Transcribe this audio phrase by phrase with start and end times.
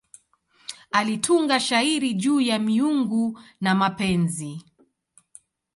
[0.91, 4.65] Alitunga shairi juu ya miungu na mapenzi.